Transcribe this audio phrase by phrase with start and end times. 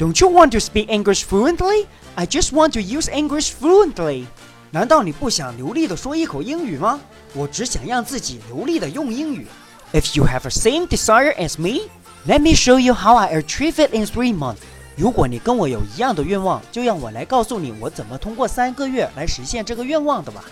[0.00, 1.86] Don't you want to speak English fluently?
[2.14, 4.26] I just want to use English fluently.
[4.70, 7.00] 难道你不想流利的说一口英语吗？
[7.34, 9.46] 我只想让自己流利的用英语。
[9.92, 11.88] If you have the same desire as me,
[12.26, 14.58] let me show you how I achieve it in three months.
[14.96, 20.44] 如果你跟我有一样的愿望，就让我来告诉你我怎么通过三个月来实现这个愿望的吧。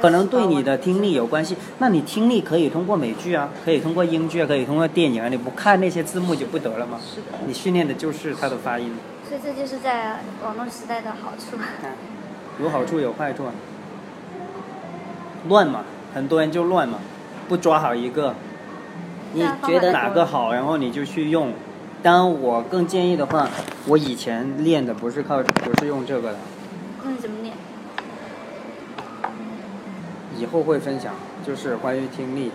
[0.00, 6.98] 可能对你的听力有关系，那你听力可以通过美剧啊，可以通过英剧啊，可以通过电影啊，你不看那些字幕就不得了吗？
[7.02, 7.38] 是的。
[7.46, 8.92] 你训练的就是它的发音。
[9.28, 11.58] 所以这就是在网络时代的好处。
[12.62, 13.52] 有好处有坏处啊。
[15.48, 15.84] 乱嘛，
[16.14, 16.98] 很多人就乱嘛，
[17.48, 18.34] 不抓好一个，
[19.34, 21.52] 你觉得哪个好，然后你就去用。
[22.02, 23.48] 当然，我更建议的话，
[23.86, 26.38] 我以前练的不是靠，不是用这个的。
[27.04, 27.54] 那你怎么练？
[30.38, 32.52] 以后会分享，就是关于听力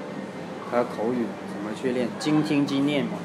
[0.72, 3.18] 和口语怎么去练，精听精练嘛。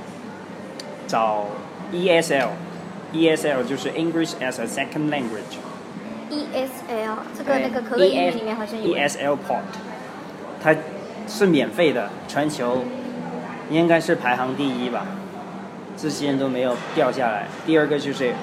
[1.06, 1.46] 找
[1.92, 5.58] ESL，ESL 就是 English as a Second Language。
[6.30, 8.94] ESL 这个那个可乐英语里面好像有。
[8.94, 9.62] ESL Port，
[10.62, 10.74] 它
[11.26, 12.84] 是免费的，全球
[13.70, 15.06] 应该是排行第一吧，
[15.96, 17.46] 至今都没有掉下来。
[17.64, 18.34] 第二个就是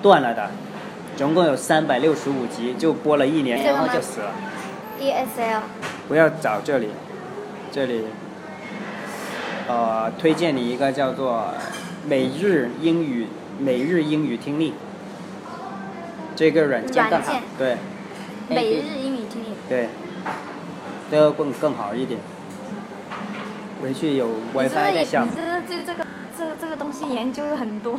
[0.00, 0.50] 断了的，
[1.16, 4.32] 总共有三百六十五集，就播了一年，然后就死了。
[5.00, 5.62] ESL。
[6.06, 6.88] 不要找这里，
[7.72, 8.04] 这里，
[9.66, 11.54] 呃，推荐你一个叫做
[12.06, 13.26] 每日英语
[13.58, 14.74] 每日英语听力，
[16.36, 17.76] 这个软件更好，对。
[18.48, 19.54] 每日英语听力。
[19.68, 19.88] 对，
[21.08, 22.20] 这个更更好一点。
[23.80, 25.24] 回去有 WiFi 的项。
[25.24, 26.06] 你这这这个
[26.36, 27.98] 这这个东西研究了很多。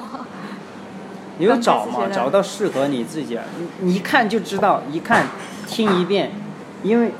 [1.37, 5.25] 你就找嘛，找到适合你自己，你你一看就知道，一看
[5.65, 6.31] 听一遍。
[6.83, 7.11] 因为，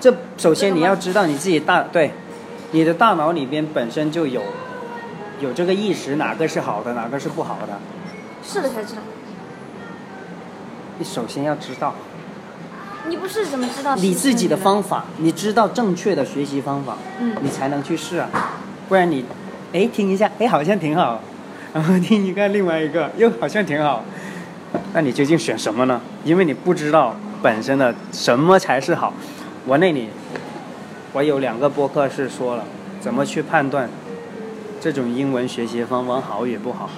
[0.00, 2.12] 这首先你要知道你自己大对，
[2.70, 4.42] 你的大脑里边本身就有，
[5.40, 7.78] 有这个意识，哪个是好的，哪个是不好的。
[8.42, 9.02] 试了才知道。
[10.98, 11.94] 你首先要知道。
[13.08, 13.94] 你不试怎么知道？
[13.96, 18.30] 你自己的方法，你知道正确的学习方法，嗯，你才能去试啊，
[18.88, 19.24] 不然你，
[19.72, 21.20] 哎，听一下，哎，好像挺好，
[21.74, 24.04] 然后听一个另外一个又好像挺好，
[24.94, 26.00] 那你究竟选什么呢？
[26.24, 27.14] 因为你不知道。
[27.42, 29.12] 本身的什么才是好？
[29.66, 30.08] 我那里，
[31.12, 32.64] 我有两个播客是说了
[33.00, 33.90] 怎么去判断
[34.80, 36.88] 这种英文学习方法好与不好。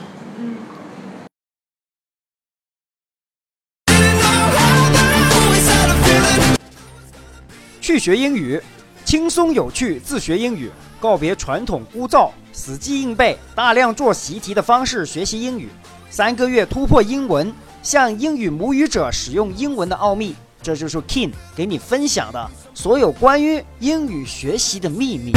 [7.81, 8.61] 去学英语，
[9.06, 15.71] 轻松有趣，自学英语，告别传统枯燥、死记硬背、大量做习题的方式学习英语，
[16.11, 17.50] 三个月突破英文。
[17.84, 25.33] 向英语母语者使用英文的奥秘，这就是 King 给你分享的所有关于英语学习的秘密。